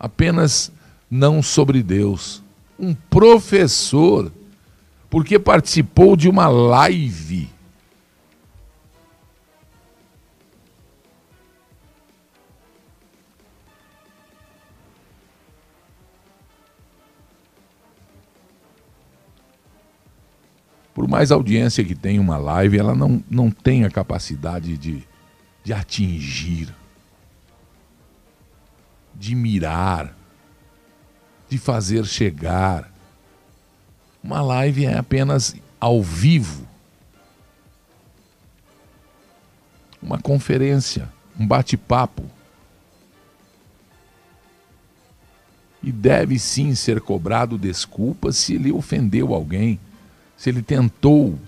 [0.00, 0.72] apenas
[1.10, 2.42] não sobre Deus.
[2.78, 4.32] Um professor,
[5.10, 7.50] porque participou de uma live
[20.94, 25.02] por mais audiência que tenha uma live, ela não, não tem a capacidade de,
[25.64, 26.72] de atingir,
[29.12, 30.16] de mirar,
[31.48, 32.88] de fazer chegar.
[34.22, 36.64] Uma live é apenas ao vivo.
[40.00, 42.22] Uma conferência, um bate-papo.
[45.82, 49.80] E deve sim ser cobrado desculpas se ele ofendeu alguém
[50.36, 51.38] se ele tentou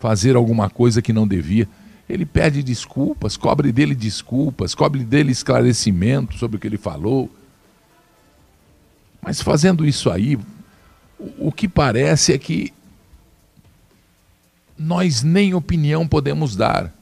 [0.00, 1.68] fazer alguma coisa que não devia,
[2.08, 7.30] ele pede desculpas, cobre dele desculpas, cobre dele esclarecimento sobre o que ele falou.
[9.22, 10.36] Mas fazendo isso aí,
[11.18, 12.72] o, o que parece é que
[14.76, 16.92] nós nem opinião podemos dar,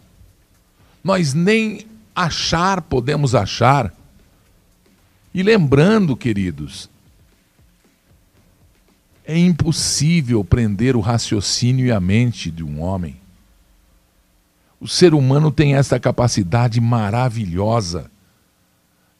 [1.03, 3.95] nós nem achar podemos achar.
[5.33, 6.90] E lembrando, queridos,
[9.31, 13.17] é impossível prender o raciocínio e a mente de um homem.
[14.81, 18.11] O ser humano tem essa capacidade maravilhosa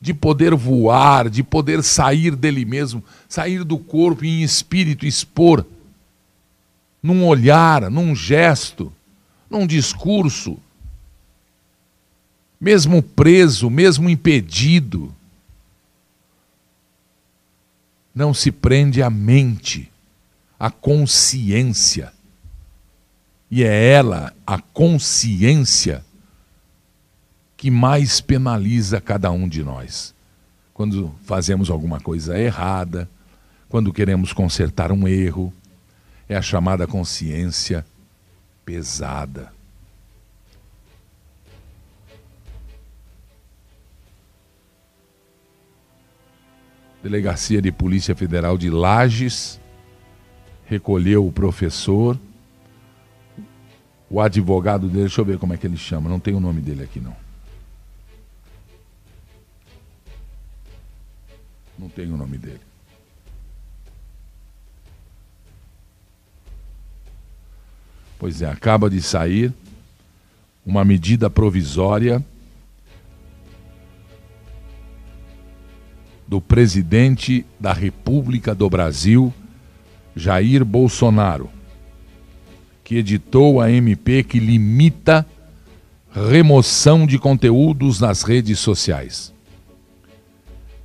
[0.01, 5.65] de poder voar, de poder sair dele mesmo, sair do corpo e em espírito expor,
[7.01, 8.93] num olhar, num gesto,
[9.49, 10.59] num discurso,
[12.61, 15.15] mesmo preso, mesmo impedido.
[18.13, 19.90] Não se prende a mente
[20.61, 22.13] a consciência.
[23.51, 26.05] E é ela, a consciência,
[27.57, 30.15] que mais penaliza cada um de nós.
[30.75, 33.09] Quando fazemos alguma coisa errada,
[33.71, 35.53] quando queremos consertar um erro,
[36.29, 37.85] é a chamada consciência
[38.65, 39.51] pesada.
[47.03, 49.60] Delegacia de Polícia Federal de Lages
[50.71, 52.17] recolheu o professor,
[54.09, 56.61] o advogado dele, deixa eu ver como é que ele chama, não tem o nome
[56.61, 57.17] dele aqui não.
[61.77, 62.61] Não tem o nome dele.
[68.17, 69.53] Pois é, acaba de sair
[70.65, 72.25] uma medida provisória
[76.29, 79.35] do presidente da República do Brasil,
[80.15, 81.51] Jair Bolsonaro,
[82.83, 85.27] que editou a MP que limita
[86.13, 89.33] remoção de conteúdos nas redes sociais.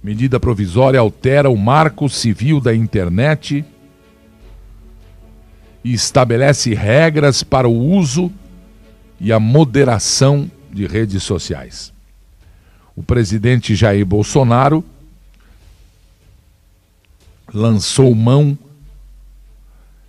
[0.03, 3.65] Medida provisória altera o marco civil da internet
[5.83, 8.31] e estabelece regras para o uso
[9.19, 11.91] e a moderação de redes sociais.
[12.95, 14.83] O presidente Jair Bolsonaro
[17.53, 18.57] lançou mão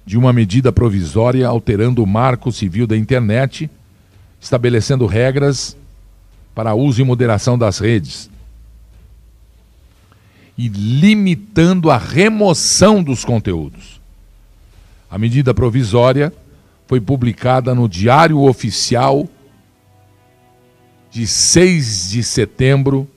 [0.06, 3.68] de uma medida provisória alterando o marco civil da internet,
[4.40, 5.76] estabelecendo regras
[6.54, 8.30] para uso e moderação das redes
[10.56, 14.00] e limitando a remoção dos conteúdos.
[15.10, 16.32] A medida provisória
[16.86, 19.28] foi publicada no Diário Oficial
[21.10, 23.08] de 6 de setembro,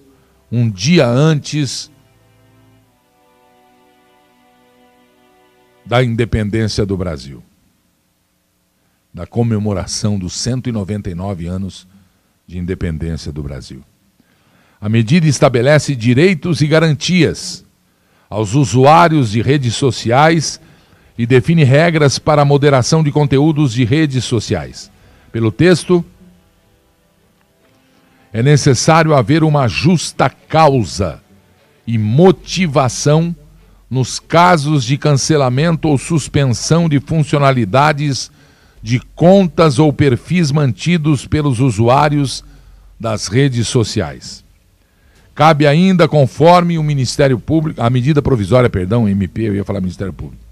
[0.51, 1.89] um dia antes
[5.89, 7.43] da independência do Brasil,
[9.11, 11.87] da comemoração dos 199 anos
[12.45, 13.81] de independência do Brasil.
[14.79, 17.65] A medida estabelece direitos e garantias
[18.29, 20.61] aos usuários de redes sociais
[21.17, 24.91] e define regras para a moderação de conteúdos de redes sociais.
[25.31, 26.05] Pelo texto,
[28.31, 31.19] é necessário haver uma justa causa
[31.87, 33.35] e motivação
[33.89, 38.31] nos casos de cancelamento ou suspensão de funcionalidades
[38.81, 42.43] de contas ou perfis mantidos pelos usuários
[42.99, 44.43] das redes sociais.
[45.33, 50.13] Cabe ainda, conforme o Ministério Público, a medida provisória, perdão, MP, eu ia falar Ministério
[50.13, 50.43] Público.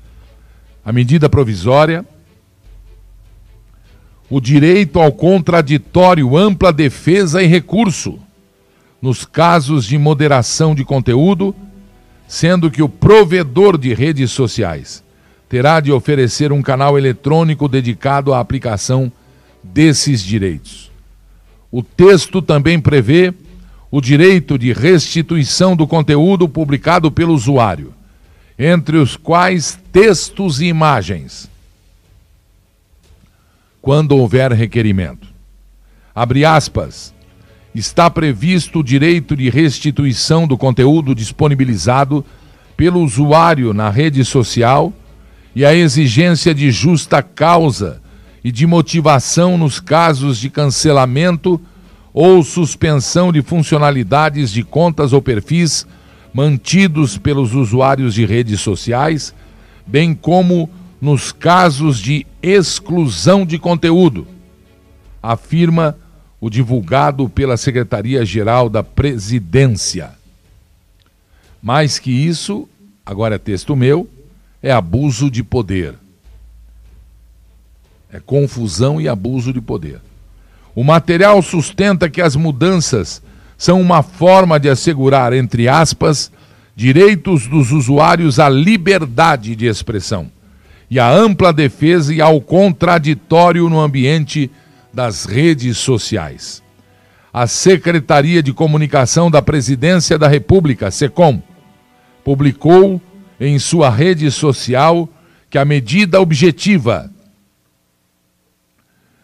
[0.83, 2.05] A medida provisória,
[4.29, 8.17] o direito ao contraditório, ampla defesa e recurso,
[9.01, 11.53] nos casos de moderação de conteúdo,
[12.27, 15.03] sendo que o provedor de redes sociais
[15.47, 19.11] terá de oferecer um canal eletrônico dedicado à aplicação
[19.63, 20.91] desses direitos.
[21.71, 23.33] O texto também prevê
[23.89, 27.93] o direito de restituição do conteúdo publicado pelo usuário,
[28.59, 31.49] entre os quais textos e imagens,
[33.81, 35.27] quando houver requerimento.
[36.13, 37.13] Abre aspas.
[37.77, 42.25] Está previsto o direito de restituição do conteúdo disponibilizado
[42.75, 44.91] pelo usuário na rede social
[45.55, 48.01] e a exigência de justa causa
[48.43, 51.61] e de motivação nos casos de cancelamento
[52.11, 55.85] ou suspensão de funcionalidades de contas ou perfis
[56.33, 59.35] mantidos pelos usuários de redes sociais,
[59.85, 60.67] bem como
[60.99, 64.25] nos casos de exclusão de conteúdo,
[65.21, 65.95] afirma
[66.39, 70.11] o divulgado pela Secretaria-Geral da Presidência.
[71.61, 72.69] Mais que isso,
[73.05, 74.07] agora é texto meu,
[74.61, 75.95] é abuso de poder.
[78.11, 79.99] É confusão e abuso de poder.
[80.75, 83.21] O material sustenta que as mudanças
[83.57, 86.31] são uma forma de assegurar, entre aspas,
[86.75, 90.29] direitos dos usuários à liberdade de expressão
[90.89, 94.51] e à ampla defesa e ao contraditório no ambiente
[94.97, 96.63] das redes sociais.
[97.31, 101.39] A Secretaria de Comunicação da Presidência da República, SECOM,
[102.23, 102.99] publicou
[103.39, 105.07] em sua rede social
[105.51, 107.11] que a medida objetiva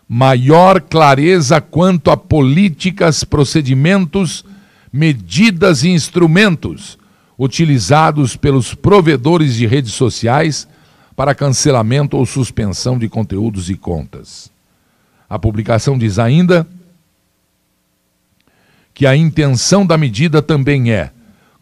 [0.07, 4.45] maior clareza quanto a políticas, procedimentos,
[4.91, 6.99] medidas e instrumentos
[7.35, 10.67] utilizados pelos provedores de redes sociais
[11.15, 14.52] para cancelamento ou suspensão de conteúdos e contas.
[15.33, 16.67] A publicação diz ainda
[18.93, 21.09] que a intenção da medida também é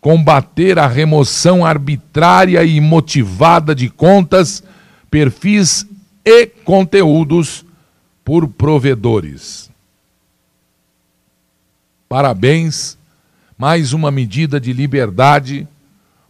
[0.01, 4.61] combater a remoção arbitrária e motivada de contas,
[5.09, 5.87] perfis
[6.25, 7.63] e conteúdos
[8.25, 9.71] por provedores.
[12.09, 12.97] Parabéns,
[13.57, 15.65] mais uma medida de liberdade,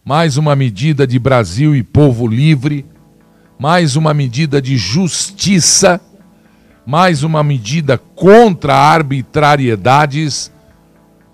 [0.04, 2.86] mais uma medida de Brasil e povo livre,
[3.58, 6.00] mais uma medida de justiça,
[6.84, 10.52] mais uma medida contra arbitrariedades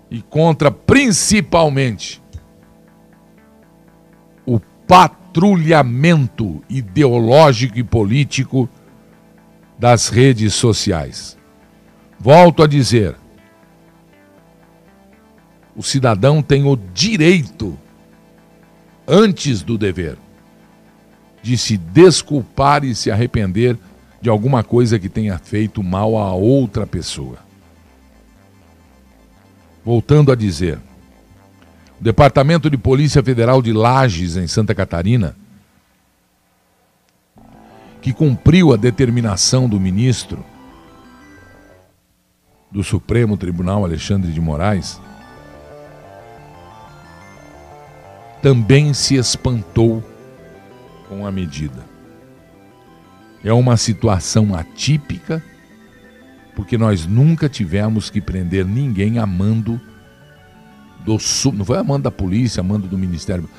[0.09, 2.21] e contra principalmente
[4.45, 8.69] o patrulhamento ideológico e político
[9.77, 11.37] das redes sociais.
[12.19, 13.15] Volto a dizer:
[15.75, 17.77] o cidadão tem o direito,
[19.07, 20.17] antes do dever,
[21.41, 23.77] de se desculpar e se arrepender
[24.21, 27.37] de alguma coisa que tenha feito mal a outra pessoa.
[29.83, 30.77] Voltando a dizer,
[31.99, 35.35] o Departamento de Polícia Federal de Lages, em Santa Catarina,
[38.01, 40.43] que cumpriu a determinação do ministro
[42.71, 45.01] do Supremo Tribunal, Alexandre de Moraes,
[48.41, 50.03] também se espantou
[51.09, 51.88] com a medida.
[53.43, 55.43] É uma situação atípica,
[56.55, 59.79] porque nós nunca tivemos que prender ninguém a mando
[61.05, 61.17] do
[61.53, 63.49] não foi a mando da polícia, a mando do Ministério,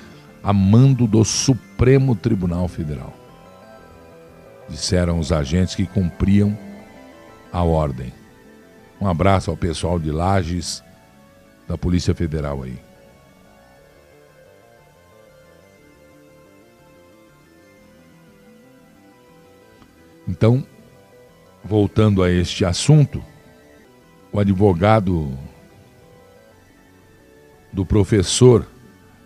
[0.43, 3.15] a mando do Supremo Tribunal Federal.
[4.69, 6.57] Disseram os agentes que cumpriam
[7.53, 8.13] a ordem.
[9.01, 10.85] Um abraço ao pessoal de Lages,
[11.67, 12.79] da Polícia Federal aí.
[20.31, 20.65] Então,
[21.65, 23.21] voltando a este assunto,
[24.33, 25.37] o advogado
[27.73, 28.65] do professor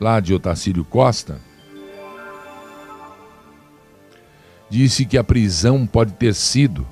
[0.00, 1.38] lá de Otacílio Costa
[4.70, 6.88] disse que a prisão pode ter sido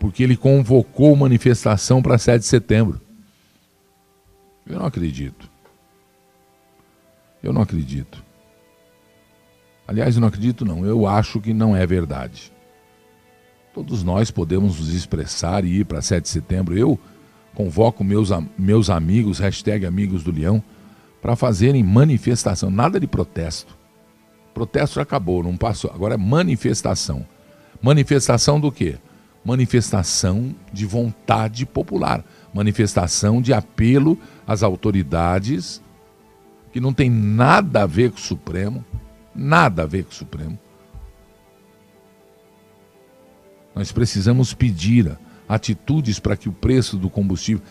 [0.00, 2.98] porque ele convocou manifestação para 7 de setembro.
[4.66, 5.50] Eu não acredito.
[7.42, 8.24] Eu não acredito.
[9.86, 12.53] Aliás, eu não acredito não, eu acho que não é verdade.
[13.74, 16.78] Todos nós podemos nos expressar e ir para 7 de setembro.
[16.78, 16.96] Eu
[17.56, 20.62] convoco meus, meus amigos, hashtag amigos do Leão,
[21.20, 23.76] para fazerem manifestação, nada de protesto.
[24.54, 25.90] Protesto acabou, não passou.
[25.92, 27.26] Agora é manifestação.
[27.82, 28.96] Manifestação do quê?
[29.44, 34.16] Manifestação de vontade popular, manifestação de apelo
[34.46, 35.82] às autoridades
[36.72, 38.84] que não tem nada a ver com o Supremo,
[39.34, 40.58] nada a ver com o Supremo.
[43.74, 45.16] Nós precisamos pedir
[45.48, 47.62] atitudes para que o preço do combustível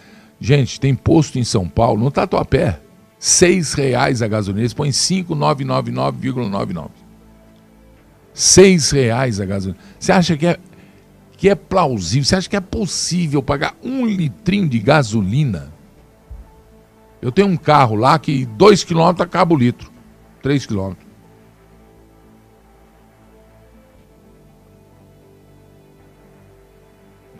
[0.43, 2.81] Gente, tem posto em São Paulo, no Tatuapé,
[3.17, 4.61] seis reais a gasolina.
[4.61, 6.89] Eles põem 5,999,99.
[8.33, 9.79] Seis reais a gasolina.
[9.97, 10.59] Você acha que é,
[11.37, 12.25] que é plausível?
[12.25, 15.71] Você acha que é possível pagar um litrinho de gasolina?
[17.21, 19.89] Eu tenho um carro lá que dois quilômetros acaba o litro.
[20.41, 21.07] Três quilômetros.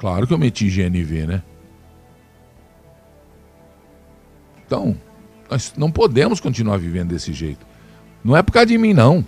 [0.04, 1.41] Claro que eu meti GNV, né?
[4.66, 4.97] Então,
[5.49, 7.66] nós não podemos continuar vivendo desse jeito.
[8.22, 9.26] Não é por causa de mim, não.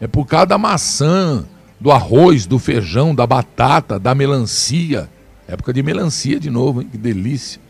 [0.00, 1.46] É por causa da maçã,
[1.78, 5.08] do arroz, do feijão, da batata, da melancia.
[5.46, 6.88] Época de melancia de novo, hein?
[6.90, 7.60] Que delícia.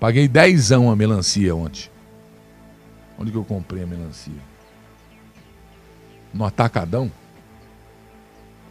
[0.00, 1.88] Paguei dezão a melancia ontem.
[3.16, 4.32] Onde que eu comprei a melancia?
[6.34, 7.08] No atacadão?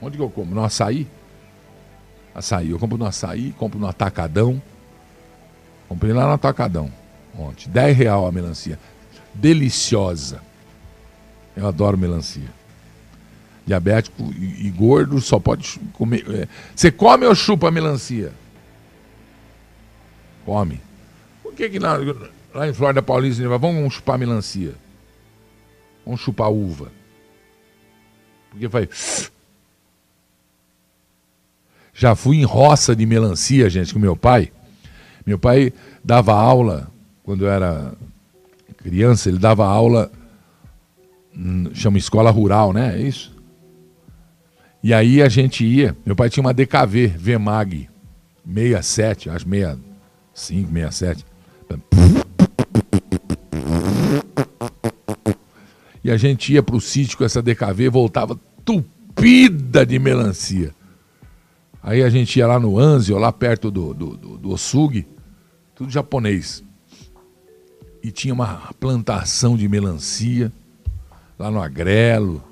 [0.01, 0.53] Onde que eu compro?
[0.53, 1.07] No açaí?
[2.33, 2.71] Açaí.
[2.71, 4.61] Eu compro no açaí, compro no atacadão.
[5.87, 6.91] Comprei lá no atacadão
[7.37, 7.69] ontem.
[7.69, 8.79] 10 real a melancia.
[9.33, 10.41] Deliciosa.
[11.55, 12.49] Eu adoro melancia.
[13.65, 16.25] Diabético e, e gordo só pode comer.
[16.29, 16.47] É.
[16.75, 18.33] Você come ou chupa a melancia?
[20.45, 20.81] Come.
[21.43, 21.97] Por que, que lá,
[22.53, 24.73] lá em Flórida Paulista vamos chupar melancia?
[26.05, 26.91] Vamos chupar uva.
[28.49, 29.31] Porque faz.
[31.93, 34.51] Já fui em roça de melancia, gente, com meu pai.
[35.25, 35.73] Meu pai
[36.03, 36.89] dava aula,
[37.23, 37.93] quando eu era
[38.77, 40.11] criança, ele dava aula,
[41.35, 42.97] hum, chama escola rural, né?
[42.97, 43.35] É isso?
[44.83, 47.87] E aí a gente ia, meu pai tinha uma DKV, VMAG,
[48.45, 51.25] 67, acho 65, 67.
[56.03, 60.73] E a gente ia para o sítio com essa DKV, voltava tupida de melancia.
[61.83, 65.07] Aí a gente ia lá no Anzio, lá perto do, do, do, do Osugi,
[65.73, 66.63] tudo japonês.
[68.03, 70.51] E tinha uma plantação de melancia
[71.37, 72.43] lá no Agrelo.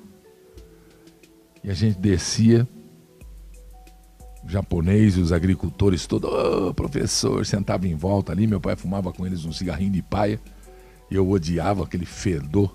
[1.62, 2.66] E a gente descia,
[4.46, 9.26] japonês e os agricultores todos, oh, professor, sentava em volta ali, meu pai fumava com
[9.26, 10.40] eles um cigarrinho de paia.
[11.10, 12.74] Eu odiava aquele fedor.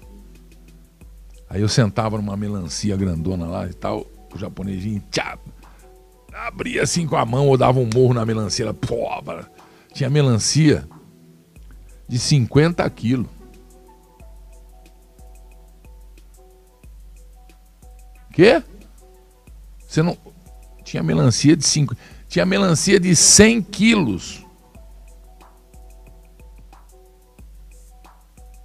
[1.49, 5.37] Aí eu sentava numa melancia grandona lá e tal, o japonês tchá,
[6.36, 8.73] abria assim com a mão ou dava um morro na melancia.
[8.73, 9.07] Pô,
[9.93, 10.88] tinha melancia
[12.07, 13.27] de 50 quilos.
[18.33, 18.61] Quê?
[19.88, 20.17] Você não.
[20.83, 21.95] Tinha melancia de 5.
[22.27, 24.45] Tinha melancia de 100 quilos.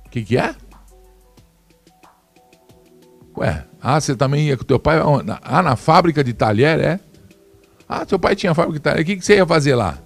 [0.05, 0.57] O que, que é?
[3.37, 4.99] Ué, ah, você também ia com teu pai?
[5.41, 7.01] Ah, na fábrica de talher, é?
[7.93, 9.03] Ah, seu pai tinha fábrica de talher.
[9.03, 9.99] O que, que você ia fazer lá?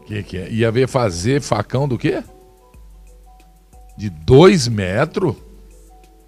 [0.00, 0.48] O que, que é?
[0.50, 2.24] Ia ver fazer facão do quê?
[3.94, 5.36] De dois metros?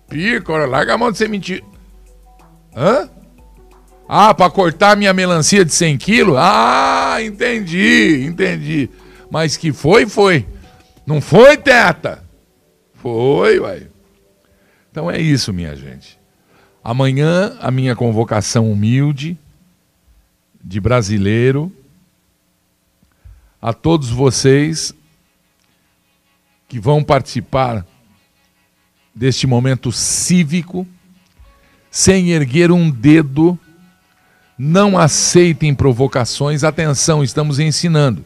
[0.07, 1.65] Pico, larga a mão de ser mentir.
[2.77, 3.09] Hã?
[4.07, 6.37] Ah, para cortar minha melancia de 100 quilos?
[6.39, 8.91] Ah, entendi, entendi.
[9.31, 10.47] Mas que foi, foi.
[11.07, 12.23] Não foi, teta?
[12.97, 13.87] Foi, uai.
[14.91, 16.21] Então é isso, minha gente.
[16.85, 19.39] Amanhã, a minha convocação humilde
[20.63, 21.73] de brasileiro
[23.61, 24.95] a todos vocês
[26.69, 27.85] que vão participar
[29.15, 30.87] deste momento cívico,
[31.91, 33.59] sem erguer um dedo,
[34.57, 36.63] não aceitem provocações.
[36.63, 38.25] Atenção, estamos ensinando.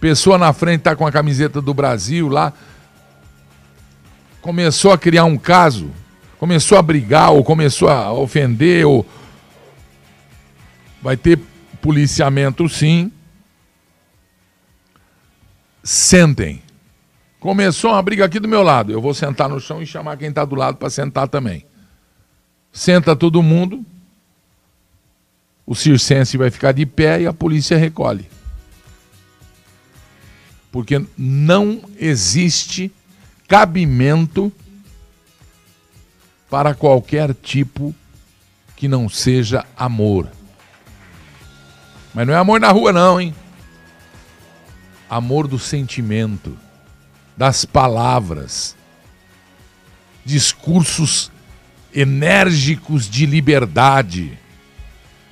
[0.00, 2.52] Pessoa na frente está com a camiseta do Brasil lá,
[4.40, 5.90] começou a criar um caso,
[6.38, 9.04] começou a brigar, ou começou a ofender, ou
[11.02, 11.38] Vai ter
[11.80, 13.12] policiamento sim.
[15.82, 16.62] Sentem.
[17.40, 18.92] Começou uma briga aqui do meu lado.
[18.92, 21.64] Eu vou sentar no chão e chamar quem está do lado para sentar também.
[22.72, 23.84] Senta todo mundo.
[25.64, 28.28] O circense vai ficar de pé e a polícia recolhe.
[30.72, 32.92] Porque não existe
[33.46, 34.52] cabimento
[36.50, 37.94] para qualquer tipo
[38.76, 40.37] que não seja amor.
[42.18, 43.32] Mas não é amor na rua, não, hein?
[45.08, 46.58] Amor do sentimento,
[47.36, 48.74] das palavras,
[50.24, 51.30] discursos
[51.94, 54.36] enérgicos de liberdade,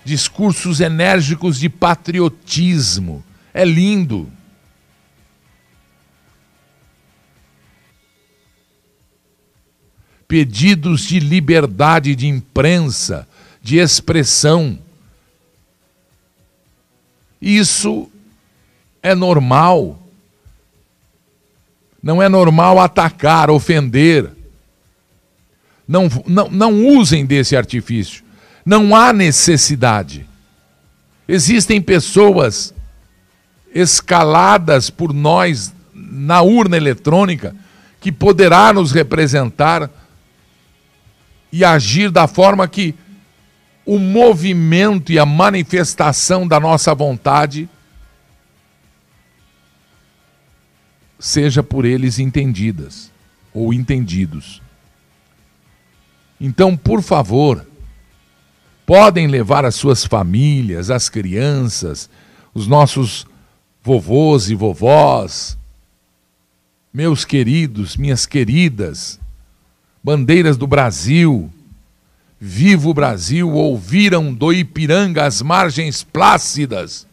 [0.05, 3.25] discursos enérgicos de patriotismo.
[3.53, 4.31] É lindo.
[10.29, 13.27] Pedidos de liberdade de imprensa,
[13.61, 14.86] de expressão
[17.41, 18.11] isso
[19.03, 19.99] é normal.
[22.03, 24.31] Não é normal atacar, ofender.
[25.87, 28.25] Não, não, não usem desse artifício.
[28.65, 30.27] Não há necessidade.
[31.29, 32.75] Existem pessoas
[33.75, 37.55] escaladas por nós na urna eletrônica
[38.01, 39.91] que poderá nos representar
[41.53, 42.95] e agir da forma que
[43.87, 47.69] o movimento e a manifestação da nossa vontade
[51.19, 53.13] seja por eles entendidas
[53.55, 54.61] ou entendidos.
[56.41, 57.65] Então, por favor,
[58.85, 62.11] podem levar as suas famílias, as crianças,
[62.53, 63.25] os nossos
[63.83, 65.57] vovôs e vovós,
[66.93, 69.21] meus queridos, minhas queridas,
[70.03, 71.51] bandeiras do Brasil,
[72.39, 77.07] vivo Brasil, ouviram do Ipiranga as margens plácidas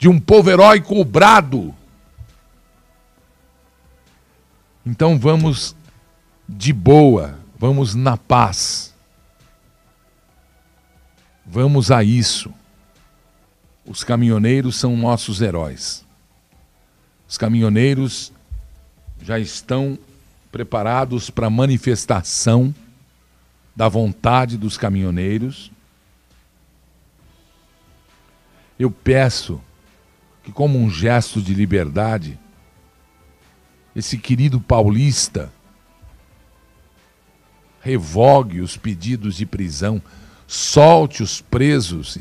[0.00, 1.74] de um povo heróico brado.
[4.84, 5.76] Então vamos
[6.48, 8.94] de boa, vamos na paz.
[11.44, 12.52] Vamos a isso.
[13.84, 16.06] Os caminhoneiros são nossos heróis.
[17.28, 18.32] Os caminhoneiros
[19.20, 19.98] já estão
[20.50, 22.74] preparados para a manifestação
[23.74, 25.70] da vontade dos caminhoneiros.
[28.78, 29.60] Eu peço
[30.42, 32.38] que, como um gesto de liberdade,
[33.94, 35.52] esse querido paulista
[37.80, 40.02] revogue os pedidos de prisão,
[40.46, 42.18] solte os presos.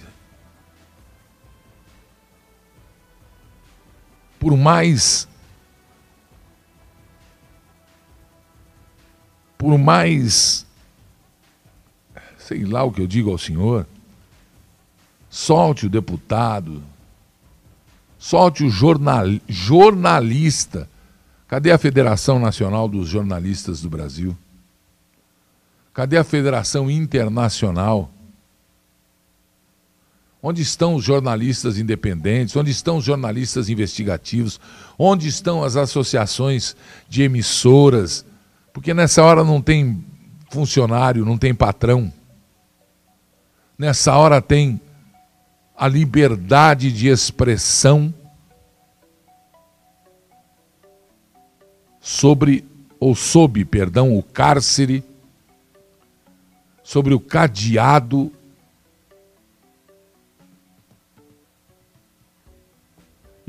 [4.40, 5.28] Por mais
[9.60, 10.66] por mais
[12.50, 13.86] sei lá o que eu digo ao senhor,
[15.30, 16.82] solte o deputado,
[18.18, 20.90] solte o jornal, jornalista.
[21.48, 24.36] Cadê a Federação Nacional dos Jornalistas do Brasil?
[25.94, 28.10] Cadê a Federação Internacional?
[30.42, 32.56] Onde estão os jornalistas independentes?
[32.56, 34.60] Onde estão os jornalistas investigativos?
[34.98, 36.76] Onde estão as associações
[37.08, 38.26] de emissoras?
[38.74, 40.04] Porque nessa hora não tem
[40.50, 42.12] funcionário, não tem patrão.
[43.78, 44.80] Nessa hora tem
[45.76, 48.14] a liberdade de expressão
[52.00, 52.66] sobre
[53.00, 55.04] ou sob, perdão, o cárcere,
[56.84, 58.32] sobre o cadeado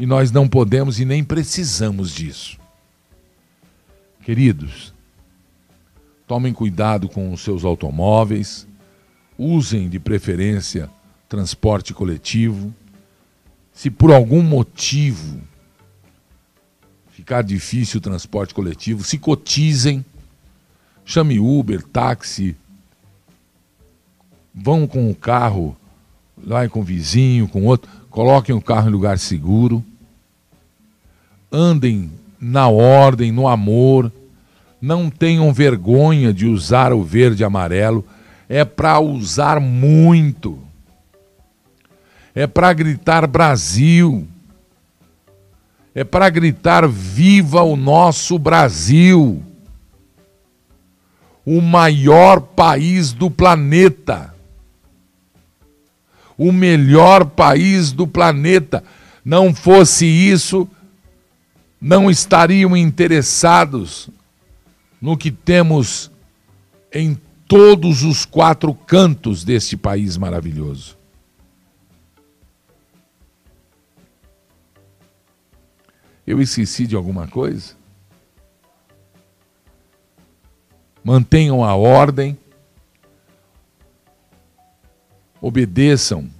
[0.00, 2.58] E nós não podemos e nem precisamos disso.
[4.22, 4.94] Queridos,
[6.30, 8.64] tomem cuidado com os seus automóveis,
[9.36, 10.88] usem de preferência
[11.28, 12.72] transporte coletivo.
[13.72, 15.40] Se por algum motivo
[17.10, 20.04] ficar difícil o transporte coletivo, se cotizem,
[21.04, 22.54] chame Uber, táxi,
[24.54, 25.76] vão com o carro,
[26.40, 29.84] lá com o vizinho, com outro, coloquem o carro em lugar seguro,
[31.50, 32.08] andem
[32.38, 34.12] na ordem, no amor,
[34.80, 38.04] não tenham vergonha de usar o verde e amarelo,
[38.48, 40.58] é para usar muito.
[42.34, 44.26] É para gritar Brasil,
[45.94, 49.42] é para gritar viva o nosso Brasil,
[51.44, 54.32] o maior país do planeta,
[56.38, 58.82] o melhor país do planeta.
[59.24, 60.66] Não fosse isso,
[61.80, 64.08] não estariam interessados
[65.00, 66.10] no que temos
[66.92, 70.96] em todos os quatro cantos deste país maravilhoso.
[76.26, 77.74] Eu esqueci de alguma coisa?
[81.02, 82.38] Mantenham a ordem,
[85.40, 86.30] obedeçam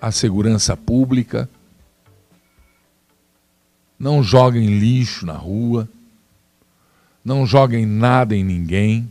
[0.00, 1.50] à segurança pública,
[3.98, 5.88] não joguem lixo na rua,
[7.24, 9.08] não joguem nada em ninguém,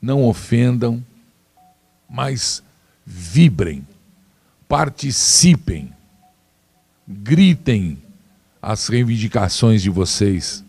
[0.00, 1.04] não ofendam,
[2.08, 2.62] mas
[3.06, 3.86] vibrem,
[4.68, 5.92] participem
[7.06, 7.98] gritem
[8.60, 10.64] as reivindicações de vocês.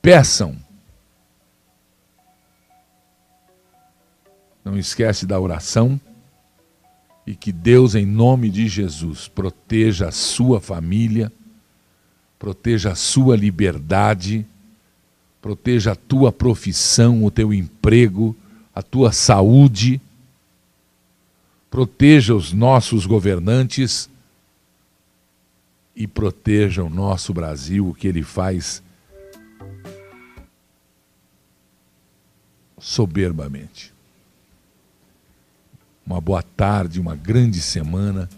[0.00, 0.56] Peçam.
[4.64, 6.00] Não esquece da oração
[7.26, 11.32] e que Deus, em nome de Jesus, proteja a sua família,
[12.42, 14.44] proteja a sua liberdade,
[15.40, 18.34] proteja a tua profissão, o teu emprego,
[18.74, 20.00] a tua saúde
[21.70, 24.10] proteja os nossos governantes
[25.94, 28.82] e proteja o nosso Brasil, o que ele faz
[32.76, 33.94] soberbamente.
[36.04, 38.28] Uma boa tarde, uma grande semana.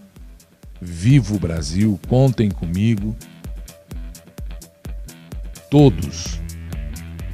[0.78, 3.16] Viva o Brasil, contem comigo.
[5.71, 6.41] Todos,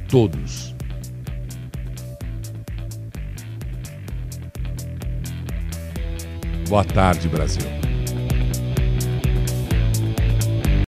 [0.09, 0.75] todos.
[6.67, 7.61] Boa tarde, Brasil.